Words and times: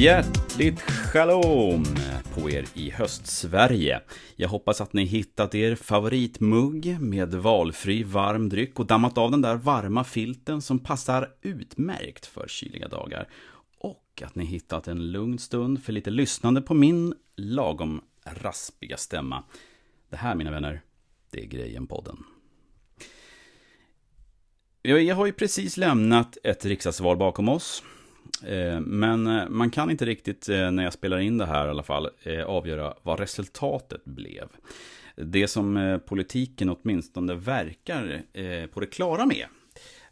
Hjärtligt 0.00 0.80
shalom 0.80 1.84
på 2.34 2.50
er 2.50 2.66
i 2.74 2.90
höstsverige. 2.90 4.00
Jag 4.36 4.48
hoppas 4.48 4.80
att 4.80 4.92
ni 4.92 5.04
hittat 5.04 5.54
er 5.54 5.74
favoritmugg 5.74 7.00
med 7.00 7.34
valfri 7.34 8.02
varm 8.02 8.48
dryck 8.48 8.80
och 8.80 8.86
dammat 8.86 9.18
av 9.18 9.30
den 9.30 9.42
där 9.42 9.54
varma 9.54 10.04
filten 10.04 10.62
som 10.62 10.78
passar 10.78 11.30
utmärkt 11.42 12.26
för 12.26 12.48
kyliga 12.48 12.88
dagar. 12.88 13.28
Och 13.78 14.22
att 14.24 14.34
ni 14.34 14.44
hittat 14.44 14.88
en 14.88 15.10
lugn 15.10 15.38
stund 15.38 15.84
för 15.84 15.92
lite 15.92 16.10
lyssnande 16.10 16.62
på 16.62 16.74
min 16.74 17.14
lagom 17.36 18.00
raspiga 18.24 18.96
stämma. 18.96 19.44
Det 20.10 20.16
här, 20.16 20.34
mina 20.34 20.50
vänner, 20.50 20.82
det 21.30 21.40
är 21.40 21.46
Grejen-podden. 21.46 22.24
Jag 24.82 25.14
har 25.14 25.26
ju 25.26 25.32
precis 25.32 25.76
lämnat 25.76 26.38
ett 26.44 26.64
riksdagsval 26.64 27.16
bakom 27.16 27.48
oss. 27.48 27.82
Eh, 28.44 28.80
men 28.80 29.26
eh, 29.26 29.48
man 29.48 29.70
kan 29.70 29.90
inte 29.90 30.04
riktigt, 30.04 30.48
eh, 30.48 30.70
när 30.70 30.84
jag 30.84 30.92
spelar 30.92 31.18
in 31.18 31.38
det 31.38 31.46
här 31.46 31.66
i 31.66 31.70
alla 31.70 31.82
fall, 31.82 32.08
avgöra 32.46 32.94
vad 33.02 33.20
resultatet 33.20 34.04
blev. 34.04 34.48
Det 35.16 35.48
som 35.48 36.00
politiken 36.06 36.68
åtminstone 36.68 37.34
verkar 37.34 38.22
på 38.66 38.80
det 38.80 38.86
klara 38.86 39.26
med 39.26 39.46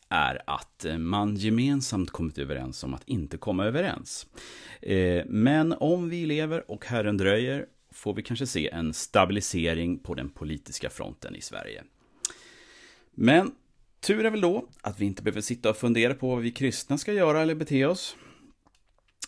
är 0.08 0.42
att 0.46 0.86
man 0.98 1.36
gemensamt 1.36 2.10
kommit 2.10 2.38
överens 2.38 2.84
om 2.84 2.94
att 2.94 3.08
inte 3.08 3.36
komma 3.36 3.64
överens. 3.64 4.26
Men 5.26 5.72
om 5.72 6.08
vi 6.08 6.26
lever 6.26 6.70
och 6.70 6.86
Herren 6.86 7.16
dröjer 7.16 7.66
får 7.92 8.14
vi 8.14 8.22
kanske 8.22 8.46
se 8.46 8.68
en 8.68 8.94
stabilisering 8.94 9.98
på 9.98 10.14
den 10.14 10.28
politiska 10.28 10.90
fronten 10.90 11.36
i 11.36 11.40
Sverige. 11.40 11.82
Men 13.14 13.52
Tur 14.00 14.26
är 14.26 14.30
väl 14.30 14.40
då 14.40 14.68
att 14.80 15.00
vi 15.00 15.06
inte 15.06 15.22
behöver 15.22 15.40
sitta 15.40 15.70
och 15.70 15.76
fundera 15.76 16.14
på 16.14 16.28
vad 16.28 16.42
vi 16.42 16.50
kristna 16.50 16.98
ska 16.98 17.12
göra 17.12 17.42
eller 17.42 17.54
bete 17.54 17.86
oss. 17.86 18.16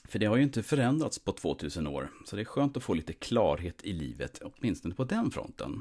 För 0.08 0.18
det 0.18 0.26
har 0.26 0.36
ju 0.36 0.42
inte 0.42 0.62
förändrats 0.62 1.18
på 1.18 1.32
2000 1.32 1.86
år, 1.86 2.10
så 2.26 2.36
det 2.36 2.42
är 2.42 2.44
skönt 2.44 2.76
att 2.76 2.82
få 2.82 2.94
lite 2.94 3.12
klarhet 3.12 3.84
i 3.84 3.92
livet, 3.92 4.42
åtminstone 4.44 4.94
på 4.94 5.04
den 5.04 5.30
fronten. 5.30 5.80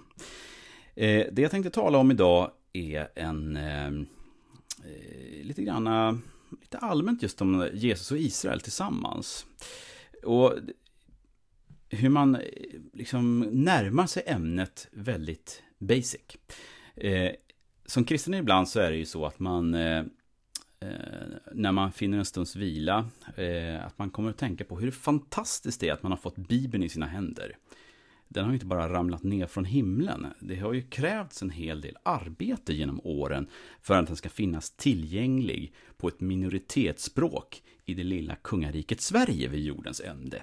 Eh, 0.96 1.26
det 1.32 1.42
jag 1.42 1.52
tänkte 1.52 1.70
tala 1.70 1.98
om 1.98 2.12
idag 2.12 2.52
är 2.74 3.08
en 3.16 3.58
eh, 3.58 3.92
lite 5.44 5.64
grann, 5.64 6.22
lite 6.62 6.78
allmänt 6.78 7.24
just 7.24 7.42
om 7.42 7.70
Jesus 7.74 8.12
och 8.12 8.18
Israel 8.18 8.62
tillsammans. 8.62 9.46
Och 10.24 10.54
hur 11.90 12.10
man 12.10 12.36
eh, 12.36 12.42
liksom 12.94 13.40
närmar 13.40 14.08
sig 14.08 14.24
ämnet 14.26 14.88
väldigt 14.92 15.64
basic. 15.78 16.22
Eh, 16.96 17.32
som 17.90 18.04
kristen 18.04 18.34
ibland 18.34 18.70
så 18.70 18.80
är 18.80 18.92
det 18.92 18.98
ju 18.98 19.06
så 19.06 19.26
att 19.26 19.40
man 19.40 19.74
eh, 19.74 20.04
eh, 20.80 21.28
när 21.54 21.72
man 21.72 21.92
finner 21.92 22.18
en 22.18 22.26
stunds 22.26 22.56
vila, 22.56 23.10
eh, 23.36 23.86
att 23.86 23.98
man 23.98 24.10
kommer 24.10 24.30
att 24.30 24.38
tänka 24.38 24.64
på 24.64 24.80
hur 24.80 24.92
fantastiskt 24.92 25.82
det 25.82 25.90
är 25.90 25.94
att 25.94 26.04
man 26.04 26.12
har 26.12 26.18
fått 26.18 26.38
Bibeln 26.38 26.84
i 26.84 26.90
sina 26.90 27.06
händer. 27.06 27.56
Den 28.28 28.44
har 28.44 28.52
ju 28.52 28.56
inte 28.56 28.66
bara 28.66 28.94
ramlat 28.94 29.24
ner 29.24 29.48
från 29.48 29.66
himlen. 29.66 30.28
Det 30.40 30.56
har 30.56 30.74
ju 30.74 30.82
krävts 30.82 31.42
en 31.42 31.50
hel 31.50 31.82
del 31.82 31.98
arbete 32.04 32.74
genom 32.74 33.02
åren 33.04 33.48
för 33.82 33.96
att 33.96 34.08
den 34.08 34.16
ska 34.16 34.30
finnas 34.30 34.72
tillgänglig 34.72 35.74
på 35.98 36.08
ett 36.08 36.20
minoritetsspråk 36.20 37.64
i 37.86 37.94
det 37.94 38.04
lilla 38.04 38.36
kungariket 38.36 39.02
Sverige 39.02 39.48
vid 39.48 39.64
jordens 39.64 40.02
ände. 40.02 40.42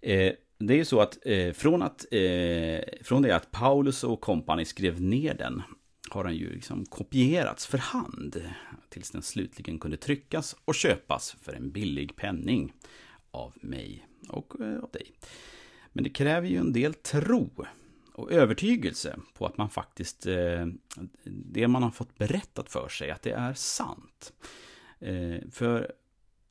Eh, 0.00 0.32
det 0.58 0.74
är 0.74 0.78
ju 0.78 0.84
så 0.84 1.00
att 1.00 1.18
eh, 1.26 1.52
från, 1.52 1.82
att 1.82 2.06
eh, 2.10 2.80
från 3.02 3.22
det 3.22 3.36
att 3.36 3.50
Paulus 3.50 4.04
och 4.04 4.20
kompani 4.20 4.64
skrev 4.64 5.00
ner 5.00 5.34
den 5.34 5.62
har 6.10 6.24
den 6.24 6.36
ju 6.36 6.50
liksom 6.50 6.86
kopierats 6.86 7.66
för 7.66 7.78
hand 7.78 8.42
tills 8.88 9.10
den 9.10 9.22
slutligen 9.22 9.78
kunde 9.78 9.96
tryckas 9.96 10.56
och 10.64 10.74
köpas 10.74 11.36
för 11.40 11.52
en 11.52 11.70
billig 11.70 12.16
penning 12.16 12.72
av 13.30 13.52
mig 13.60 14.06
och 14.28 14.60
eh, 14.60 14.78
av 14.78 14.90
dig. 14.90 15.12
Men 15.92 16.04
det 16.04 16.10
kräver 16.10 16.48
ju 16.48 16.56
en 16.56 16.72
del 16.72 16.94
tro 16.94 17.66
och 18.12 18.32
övertygelse 18.32 19.18
på 19.34 19.46
att 19.46 19.56
man 19.56 19.70
faktiskt, 19.70 20.26
eh, 20.26 20.66
det 21.24 21.68
man 21.68 21.82
har 21.82 21.90
fått 21.90 22.18
berättat 22.18 22.68
för 22.68 22.88
sig, 22.88 23.10
att 23.10 23.22
det 23.22 23.32
är 23.32 23.54
sant. 23.54 24.32
Eh, 24.98 25.50
för 25.50 25.92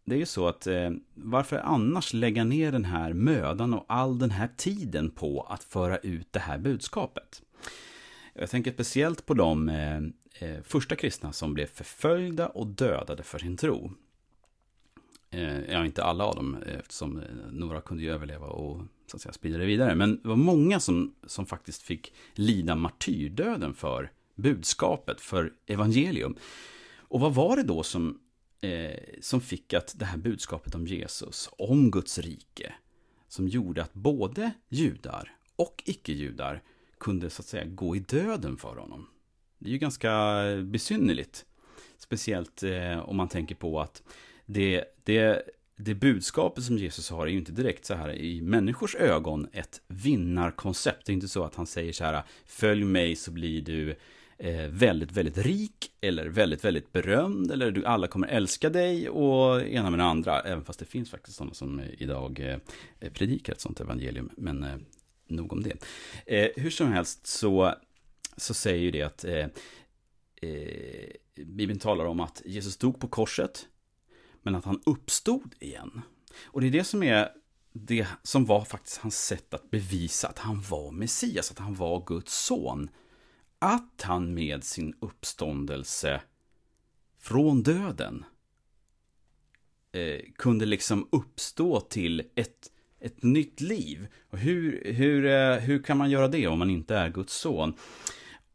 det 0.06 0.16
är 0.16 0.20
ju 0.20 0.26
så 0.26 0.48
att 0.48 0.68
varför 1.14 1.58
annars 1.58 2.14
lägga 2.14 2.44
ner 2.44 2.72
den 2.72 2.86
här 2.86 3.14
mödan 3.14 3.74
och 3.74 3.86
all 3.88 4.20
den 4.20 4.32
här 4.32 4.50
tiden 4.58 5.12
på 5.12 5.42
att 5.42 5.64
föra 5.64 5.98
ut 5.98 6.34
det 6.34 6.40
här 6.40 6.58
budskapet? 6.58 7.42
Jag 8.40 8.50
tänker 8.50 8.72
speciellt 8.72 9.26
på 9.26 9.34
de 9.34 9.70
eh, 9.70 9.98
eh, 10.40 10.62
första 10.64 10.96
kristna 10.96 11.34
som 11.34 11.54
blev 11.54 11.66
förföljda 11.66 12.48
och 12.48 12.68
dödade 12.68 13.24
för 13.24 13.40
sin 13.40 13.58
tro. 13.58 13.94
Eh, 15.30 15.60
ja, 15.72 15.86
inte 15.86 16.04
alla 16.04 16.24
av 16.24 16.36
dem, 16.36 16.58
eh, 16.66 16.80
eftersom 16.80 17.18
eh, 17.18 17.24
några 17.52 17.82
kunde 17.82 18.04
ju 18.04 18.12
överleva 18.12 18.48
och 18.48 18.82
så 19.08 19.18
att 19.18 19.22
säga, 19.22 19.34
sprida 19.34 19.58
det 19.58 19.66
vidare. 19.66 19.96
Men 19.96 20.22
det 20.22 20.28
var 20.28 20.36
många 20.36 20.80
som, 20.80 21.16
som 21.28 21.46
faktiskt 21.46 21.82
fick 21.82 22.14
lida 22.34 22.76
martyrdöden 22.76 23.74
för 23.74 24.12
budskapet, 24.36 25.22
för 25.22 25.54
evangelium. 25.66 26.36
Och 26.98 27.20
vad 27.20 27.36
var 27.36 27.56
det 27.58 27.64
då 27.64 27.84
som, 27.84 28.20
eh, 28.62 29.00
som 29.22 29.42
fick 29.42 29.74
att 29.74 30.00
det 30.00 30.06
här 30.06 30.18
budskapet 30.18 30.76
om 30.76 30.88
Jesus, 30.88 31.50
om 31.58 31.92
Guds 31.92 32.18
rike, 32.18 32.74
som 33.28 33.48
gjorde 33.48 33.84
att 33.84 33.94
både 33.94 34.52
judar 34.70 35.36
och 35.56 35.84
icke-judar 35.86 36.64
kunde 37.00 37.30
så 37.30 37.42
att 37.42 37.46
säga 37.46 37.66
gå 37.66 37.96
i 37.96 38.00
döden 38.00 38.58
för 38.58 38.76
honom. 38.76 39.08
Det 39.60 39.70
är 39.70 39.74
ju 39.74 39.78
ganska 39.78 40.44
besynnerligt. 40.64 41.46
Speciellt 41.98 42.64
eh, 42.64 43.00
om 43.00 43.18
man 43.18 43.28
tänker 43.28 43.56
på 43.56 43.82
att 43.82 44.04
det, 44.46 44.84
det, 45.04 45.44
det 45.76 45.96
budskapet 45.96 46.64
som 46.64 46.78
Jesus 46.78 47.10
har 47.10 47.28
är 47.28 47.32
ju 47.32 47.38
inte 47.38 47.52
direkt 47.52 47.86
så 47.86 47.94
här 47.94 48.14
i 48.14 48.42
människors 48.42 48.96
ögon 48.96 49.48
ett 49.54 49.82
vinnarkoncept. 49.88 51.06
Det 51.06 51.12
är 51.12 51.14
inte 51.14 51.28
så 51.28 51.44
att 51.44 51.56
han 51.56 51.68
säger 51.68 51.94
så 51.94 52.04
här, 52.04 52.24
följ 52.46 52.84
mig 52.84 53.16
så 53.16 53.32
blir 53.32 53.62
du 53.62 53.96
eh, 54.38 54.68
väldigt, 54.68 55.12
väldigt 55.12 55.38
rik 55.38 55.92
eller 56.02 56.26
väldigt, 56.26 56.66
väldigt 56.66 56.92
berömd 56.92 57.52
eller 57.52 57.72
du, 57.72 57.86
alla 57.86 58.08
kommer 58.08 58.28
älska 58.28 58.70
dig 58.70 59.10
och 59.10 59.62
ena 59.62 59.90
med 59.90 60.00
den 60.00 60.08
andra. 60.08 60.42
Även 60.42 60.64
fast 60.64 60.80
det 60.80 60.86
finns 60.86 61.12
faktiskt 61.12 61.38
sådana 61.38 61.54
som 61.54 61.82
idag 61.98 62.60
eh, 63.00 63.10
predikar 63.10 63.54
ett 63.54 63.62
sådant 63.62 63.80
evangelium. 63.80 64.30
Men 64.38 64.64
eh, 64.64 64.76
nog 65.30 65.54
om 65.54 65.64
det. 65.64 65.84
Eh, 66.26 66.50
hur 66.56 66.70
som 66.70 66.88
helst 66.88 67.28
så, 67.28 67.74
så 68.38 68.54
säger 68.54 68.80
ju 68.80 68.92
det 68.92 69.02
att 69.02 69.24
eh, 69.24 69.48
eh, 70.42 71.10
Bibeln 71.36 71.80
talar 71.80 72.06
om 72.06 72.20
att 72.20 72.42
Jesus 72.46 72.78
dog 72.78 73.00
på 73.00 73.08
korset, 73.08 73.68
men 74.42 74.56
att 74.56 74.66
han 74.66 74.82
uppstod 74.86 75.56
igen. 75.60 76.02
Och 76.46 76.62
det 76.62 76.68
är 76.68 76.72
det 76.72 76.84
som 76.84 77.04
är 77.04 77.30
det 77.74 78.08
som 78.24 78.46
var 78.46 78.66
faktiskt 78.66 78.98
hans 78.98 79.26
sätt 79.26 79.54
att 79.54 79.72
bevisa 79.72 80.28
att 80.28 80.40
han 80.40 80.62
var 80.62 80.92
Messias, 80.92 81.52
att 81.52 81.60
han 81.60 81.76
var 81.76 82.04
Guds 82.06 82.46
son. 82.46 82.90
Att 83.60 84.02
han 84.02 84.34
med 84.34 84.64
sin 84.64 84.96
uppståndelse 85.00 86.22
från 87.20 87.64
döden 87.64 88.26
eh, 89.92 90.22
kunde 90.36 90.66
liksom 90.66 91.08
uppstå 91.12 91.80
till 91.80 92.24
ett 92.36 92.72
ett 93.00 93.24
nytt 93.24 93.62
liv. 93.62 94.08
Och 94.30 94.38
hur, 94.38 94.94
hur, 94.94 95.26
eh, 95.26 95.56
hur 95.56 95.84
kan 95.84 95.98
man 95.98 96.10
göra 96.10 96.28
det 96.28 96.48
om 96.48 96.60
man 96.60 96.70
inte 96.70 96.96
är 96.96 97.10
Guds 97.10 97.34
son? 97.34 97.74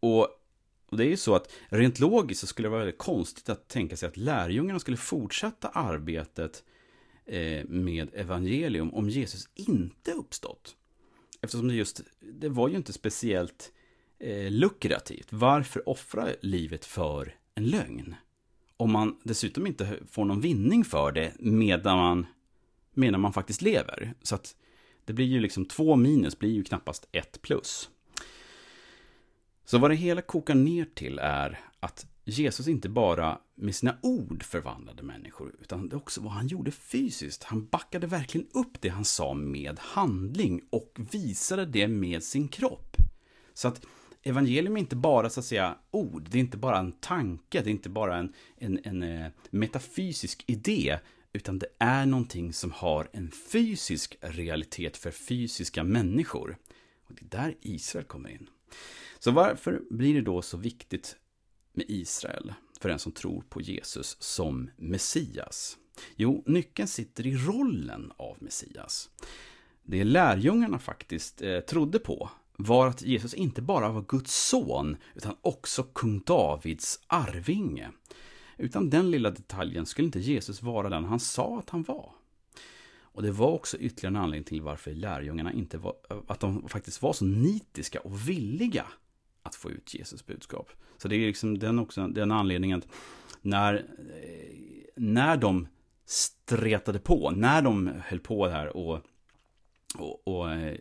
Och, 0.00 0.28
och 0.88 0.96
det 0.96 1.04
är 1.04 1.08
ju 1.08 1.16
så 1.16 1.34
att 1.34 1.52
rent 1.68 2.00
logiskt 2.00 2.40
så 2.40 2.46
skulle 2.46 2.66
det 2.66 2.70
vara 2.70 2.80
väldigt 2.80 2.98
konstigt 2.98 3.48
att 3.48 3.68
tänka 3.68 3.96
sig 3.96 4.08
att 4.08 4.16
lärjungarna 4.16 4.78
skulle 4.78 4.96
fortsätta 4.96 5.68
arbetet 5.68 6.64
eh, 7.26 7.64
med 7.64 8.08
evangelium 8.14 8.94
om 8.94 9.08
Jesus 9.08 9.48
inte 9.54 10.12
uppstått. 10.12 10.76
Eftersom 11.40 11.68
det 11.68 11.74
just, 11.74 12.00
det 12.20 12.48
var 12.48 12.68
ju 12.68 12.76
inte 12.76 12.92
speciellt 12.92 13.72
eh, 14.18 14.50
lukrativt. 14.50 15.26
Varför 15.30 15.88
offra 15.88 16.28
livet 16.40 16.84
för 16.84 17.34
en 17.54 17.66
lögn? 17.66 18.14
Om 18.76 18.92
man 18.92 19.18
dessutom 19.22 19.66
inte 19.66 19.98
får 20.10 20.24
någon 20.24 20.40
vinning 20.40 20.84
för 20.84 21.12
det 21.12 21.32
medan 21.38 21.98
man 21.98 22.26
medan 22.94 23.20
man 23.20 23.32
faktiskt 23.32 23.62
lever. 23.62 24.14
Så 24.22 24.34
att 24.34 24.56
det 25.04 25.12
blir 25.12 25.26
ju 25.26 25.40
liksom 25.40 25.64
två 25.64 25.96
minus 25.96 26.38
blir 26.38 26.50
ju 26.50 26.64
knappast 26.64 27.08
ett 27.12 27.42
plus. 27.42 27.90
Så 29.64 29.78
vad 29.78 29.90
det 29.90 29.94
hela 29.94 30.22
kokar 30.22 30.54
ner 30.54 30.86
till 30.94 31.18
är 31.18 31.60
att 31.80 32.06
Jesus 32.24 32.68
inte 32.68 32.88
bara 32.88 33.38
med 33.54 33.74
sina 33.74 33.96
ord 34.02 34.42
förvandlade 34.42 35.02
människor, 35.02 35.54
utan 35.60 35.88
det 35.88 35.96
också 35.96 36.20
vad 36.20 36.32
han 36.32 36.46
gjorde 36.46 36.70
fysiskt. 36.70 37.44
Han 37.44 37.66
backade 37.66 38.06
verkligen 38.06 38.46
upp 38.52 38.80
det 38.80 38.88
han 38.88 39.04
sa 39.04 39.34
med 39.34 39.78
handling 39.78 40.60
och 40.70 40.98
visade 41.12 41.66
det 41.66 41.88
med 41.88 42.22
sin 42.22 42.48
kropp. 42.48 42.96
Så 43.54 43.68
att 43.68 43.86
evangelium 44.22 44.76
är 44.76 44.80
inte 44.80 44.96
bara 44.96 45.30
så 45.30 45.40
att 45.40 45.46
säga 45.46 45.76
ord, 45.90 46.28
det 46.30 46.38
är 46.38 46.40
inte 46.40 46.56
bara 46.56 46.78
en 46.78 46.92
tanke, 46.92 47.60
det 47.60 47.70
är 47.70 47.72
inte 47.72 47.88
bara 47.88 48.16
en, 48.16 48.32
en, 48.56 48.80
en 48.84 49.02
eh, 49.02 49.30
metafysisk 49.50 50.44
idé, 50.46 50.98
utan 51.32 51.58
det 51.58 51.66
är 51.78 52.06
någonting 52.06 52.52
som 52.52 52.72
har 52.72 53.08
en 53.12 53.30
fysisk 53.30 54.16
realitet 54.20 54.96
för 54.96 55.10
fysiska 55.10 55.84
människor. 55.84 56.56
Och 57.04 57.14
det 57.14 57.22
är 57.22 57.42
där 57.42 57.54
Israel 57.60 58.06
kommer 58.06 58.30
in. 58.30 58.50
Så 59.18 59.30
varför 59.30 59.82
blir 59.90 60.14
det 60.14 60.22
då 60.22 60.42
så 60.42 60.56
viktigt 60.56 61.16
med 61.72 61.86
Israel 61.88 62.54
för 62.80 62.88
den 62.88 62.98
som 62.98 63.12
tror 63.12 63.42
på 63.48 63.60
Jesus 63.60 64.16
som 64.20 64.70
Messias? 64.76 65.78
Jo, 66.16 66.42
nyckeln 66.46 66.88
sitter 66.88 67.26
i 67.26 67.36
rollen 67.36 68.12
av 68.16 68.36
Messias. 68.40 69.10
Det 69.82 70.04
lärjungarna 70.04 70.78
faktiskt 70.78 71.42
eh, 71.42 71.60
trodde 71.60 71.98
på 71.98 72.30
var 72.56 72.86
att 72.86 73.02
Jesus 73.02 73.34
inte 73.34 73.62
bara 73.62 73.88
var 73.88 74.04
Guds 74.08 74.48
son, 74.48 74.96
utan 75.14 75.36
också 75.40 75.82
kung 75.82 76.20
Davids 76.20 77.00
arvinge. 77.06 77.90
Utan 78.56 78.90
den 78.90 79.10
lilla 79.10 79.30
detaljen 79.30 79.86
skulle 79.86 80.06
inte 80.06 80.20
Jesus 80.20 80.62
vara 80.62 80.88
den 80.88 81.04
han 81.04 81.20
sa 81.20 81.58
att 81.58 81.70
han 81.70 81.82
var. 81.82 82.12
Och 83.12 83.22
det 83.22 83.32
var 83.32 83.50
också 83.50 83.76
ytterligare 83.76 84.16
en 84.16 84.22
anledning 84.22 84.44
till 84.44 84.62
varför 84.62 84.94
lärjungarna 84.94 85.52
inte 85.52 85.78
var, 85.78 85.94
att 86.26 86.40
de 86.40 86.68
faktiskt 86.68 87.02
var 87.02 87.12
så 87.12 87.24
nitiska 87.24 88.00
och 88.00 88.28
villiga 88.28 88.86
att 89.42 89.54
få 89.54 89.70
ut 89.70 89.94
Jesus 89.94 90.26
budskap. 90.26 90.70
Så 90.98 91.08
det 91.08 91.16
är 91.16 91.26
liksom 91.26 91.58
den 91.58 91.78
också 91.78 92.06
den 92.08 92.30
anledningen 92.30 92.78
att 92.78 92.88
när, 93.42 93.74
eh, 93.74 94.56
när 94.96 95.36
de 95.36 95.68
stretade 96.04 96.98
på, 96.98 97.30
när 97.30 97.62
de 97.62 97.90
höll 98.04 98.20
på 98.20 98.48
här 98.48 98.76
och, 98.76 99.00
och, 99.98 100.28
och 100.28 100.52
eh, 100.52 100.76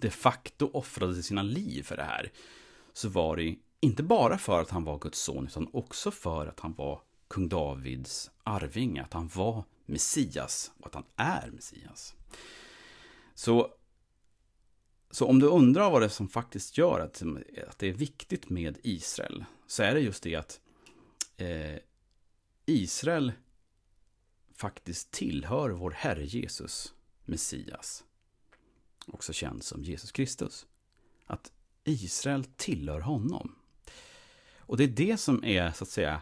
de 0.00 0.10
facto 0.10 0.70
offrade 0.72 1.22
sina 1.22 1.42
liv 1.42 1.82
för 1.82 1.96
det 1.96 2.02
här, 2.02 2.32
så 2.92 3.08
var 3.08 3.36
det 3.36 3.56
inte 3.80 4.02
bara 4.02 4.38
för 4.38 4.60
att 4.60 4.70
han 4.70 4.84
var 4.84 4.98
Guds 4.98 5.20
son, 5.20 5.46
utan 5.46 5.68
också 5.72 6.10
för 6.10 6.46
att 6.46 6.60
han 6.60 6.74
var 6.74 7.02
kung 7.28 7.48
Davids 7.48 8.30
arvinge, 8.42 9.02
att 9.02 9.12
han 9.12 9.28
var 9.28 9.64
Messias 9.86 10.72
och 10.78 10.86
att 10.86 10.94
han 10.94 11.04
är 11.16 11.50
Messias. 11.50 12.14
Så, 13.34 13.74
så 15.10 15.26
om 15.26 15.38
du 15.38 15.46
undrar 15.46 15.90
vad 15.90 16.02
det 16.02 16.06
är 16.06 16.08
som 16.08 16.28
faktiskt 16.28 16.78
gör 16.78 17.00
att, 17.00 17.22
att 17.68 17.78
det 17.78 17.88
är 17.88 17.92
viktigt 17.92 18.50
med 18.50 18.78
Israel, 18.82 19.44
så 19.66 19.82
är 19.82 19.94
det 19.94 20.00
just 20.00 20.22
det 20.22 20.34
att 20.34 20.60
eh, 21.36 21.78
Israel 22.66 23.32
faktiskt 24.54 25.10
tillhör 25.10 25.70
vår 25.70 25.90
Herre 25.90 26.24
Jesus, 26.24 26.94
Messias, 27.24 28.04
också 29.06 29.32
känd 29.32 29.62
som 29.62 29.84
Jesus 29.84 30.12
Kristus. 30.12 30.66
Att 31.26 31.52
Israel 31.84 32.44
tillhör 32.44 33.00
honom. 33.00 33.57
Och 34.68 34.76
det 34.76 34.84
är 34.84 34.88
det 34.88 35.16
som 35.16 35.44
är, 35.44 35.72
så 35.72 35.84
att 35.84 35.90
säga, 35.90 36.20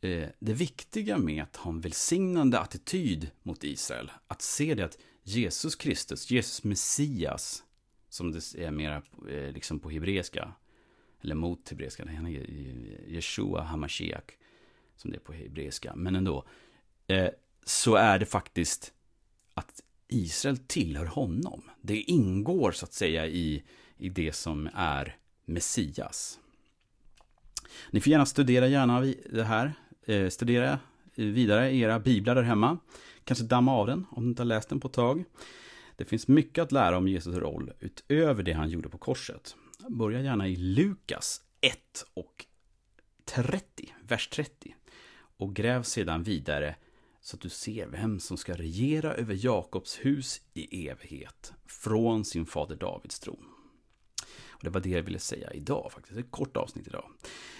eh, 0.00 0.28
det 0.38 0.52
viktiga 0.52 1.18
med 1.18 1.42
att 1.42 1.56
ha 1.56 1.70
en 1.70 1.80
välsignande 1.80 2.58
attityd 2.58 3.30
mot 3.42 3.64
Israel. 3.64 4.10
Att 4.26 4.42
se 4.42 4.74
det 4.74 4.84
att 4.84 4.98
Jesus 5.22 5.76
Kristus, 5.76 6.30
Jesus 6.30 6.64
Messias, 6.64 7.64
som 8.08 8.32
det 8.32 8.54
är 8.58 8.70
mera 8.70 9.02
eh, 9.28 9.52
liksom 9.52 9.78
på 9.78 9.90
hebreiska, 9.90 10.52
eller 11.20 11.34
mot 11.34 11.68
hebreiska, 11.68 12.06
han 12.16 12.26
är 12.26 12.50
Yeshua 13.08 13.62
Hamashiach, 13.62 14.30
som 14.96 15.10
det 15.10 15.16
är 15.16 15.20
på 15.20 15.32
hebreiska, 15.32 15.96
men 15.96 16.16
ändå, 16.16 16.44
eh, 17.06 17.28
så 17.64 17.94
är 17.94 18.18
det 18.18 18.26
faktiskt 18.26 18.92
att 19.54 19.80
Israel 20.08 20.58
tillhör 20.58 21.06
honom. 21.06 21.70
Det 21.80 22.00
ingår 22.00 22.72
så 22.72 22.84
att 22.84 22.92
säga 22.92 23.26
i, 23.26 23.64
i 23.96 24.08
det 24.08 24.32
som 24.32 24.68
är 24.74 25.16
Messias. 25.44 26.40
Ni 27.90 28.00
får 28.00 28.10
gärna 28.10 28.26
studera 28.26 28.68
gärna 28.68 29.00
det 29.30 29.44
här. 29.44 29.74
Eh, 30.06 30.28
studera 30.28 30.78
eh, 31.14 31.24
vidare 31.24 31.70
i 31.70 31.80
era 31.80 31.98
biblar 31.98 32.34
där 32.34 32.42
hemma. 32.42 32.78
Kanske 33.24 33.44
damma 33.44 33.72
av 33.72 33.86
den 33.86 34.06
om 34.10 34.22
du 34.22 34.28
inte 34.28 34.42
har 34.42 34.46
läst 34.46 34.68
den 34.68 34.80
på 34.80 34.88
ett 34.88 34.94
tag. 34.94 35.24
Det 35.96 36.04
finns 36.04 36.28
mycket 36.28 36.62
att 36.62 36.72
lära 36.72 36.96
om 36.96 37.08
Jesus 37.08 37.36
roll 37.36 37.72
utöver 37.80 38.42
det 38.42 38.52
han 38.52 38.68
gjorde 38.68 38.88
på 38.88 38.98
korset. 38.98 39.56
Börja 39.88 40.20
gärna 40.20 40.48
i 40.48 40.56
Lukas 40.56 41.40
1 41.60 41.78
och 42.14 42.46
30, 43.24 43.94
vers 44.08 44.28
30. 44.28 44.74
Och 45.38 45.54
gräv 45.54 45.82
sedan 45.82 46.22
vidare 46.22 46.76
så 47.20 47.36
att 47.36 47.40
du 47.40 47.48
ser 47.48 47.86
vem 47.86 48.20
som 48.20 48.36
ska 48.36 48.54
regera 48.54 49.14
över 49.14 49.44
Jakobs 49.44 49.98
hus 49.98 50.40
i 50.54 50.88
evighet 50.88 51.52
från 51.66 52.24
sin 52.24 52.46
fader 52.46 52.76
Davids 52.76 53.20
tron. 53.20 53.55
Och 54.56 54.64
det 54.64 54.70
var 54.70 54.80
det 54.80 54.90
jag 54.90 55.02
ville 55.02 55.18
säga 55.18 55.52
idag 55.52 55.92
faktiskt, 55.92 56.18
ett 56.18 56.30
kort 56.30 56.56
avsnitt 56.56 56.86
idag. 56.86 57.04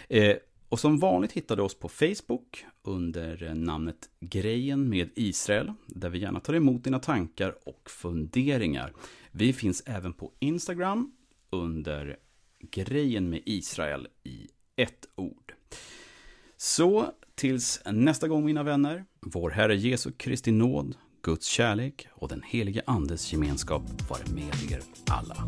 Eh, 0.08 0.36
och 0.68 0.80
som 0.80 0.98
vanligt 0.98 1.32
hittar 1.32 1.56
du 1.56 1.62
oss 1.62 1.74
på 1.74 1.88
Facebook 1.88 2.64
under 2.82 3.42
eh, 3.42 3.54
namnet 3.54 4.08
Grejen 4.20 4.88
med 4.88 5.10
Israel, 5.14 5.72
där 5.86 6.10
vi 6.10 6.18
gärna 6.18 6.40
tar 6.40 6.54
emot 6.54 6.84
dina 6.84 6.98
tankar 6.98 7.54
och 7.64 7.90
funderingar. 7.90 8.92
Vi 9.30 9.52
finns 9.52 9.82
även 9.86 10.12
på 10.12 10.32
Instagram 10.38 11.12
under 11.50 12.16
Grejen 12.70 13.30
med 13.30 13.42
Israel 13.44 14.08
i 14.24 14.48
ett 14.76 15.06
ord. 15.14 15.52
Så 16.56 17.12
tills 17.34 17.80
nästa 17.92 18.28
gång 18.28 18.44
mina 18.44 18.62
vänner, 18.62 19.04
vår 19.20 19.50
Herre 19.50 19.76
Jesu 19.76 20.12
Kristi 20.12 20.52
nåd, 20.52 20.94
Guds 21.22 21.46
kärlek 21.46 22.08
och 22.10 22.28
den 22.28 22.42
helige 22.42 22.82
Andes 22.86 23.32
gemenskap 23.32 23.82
vare 24.10 24.22
med 24.34 24.72
er 24.72 24.82
alla. 25.10 25.46